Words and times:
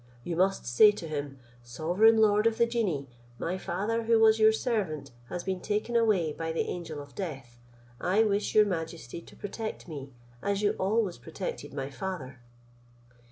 You 0.23 0.35
must 0.35 0.65
say 0.65 0.89
to 0.93 1.07
him, 1.07 1.37
'Sovereign 1.61 2.17
lord 2.17 2.47
of 2.47 2.57
the 2.57 2.65
genii, 2.65 3.07
my 3.37 3.59
father, 3.59 4.05
who 4.05 4.19
was 4.19 4.39
your 4.39 4.51
servant, 4.51 5.11
has 5.29 5.43
been 5.43 5.59
taken 5.61 5.95
away 5.95 6.33
by 6.33 6.51
the 6.51 6.61
angel 6.67 6.99
of 6.99 7.13
death; 7.13 7.59
I 7.99 8.23
wish 8.23 8.55
your 8.55 8.65
majesty 8.65 9.19
may 9.19 9.35
protect 9.35 9.87
me, 9.87 10.11
as 10.41 10.63
you 10.63 10.71
always 10.79 11.19
protected 11.19 11.71
my 11.71 11.91
father.' 11.91 12.39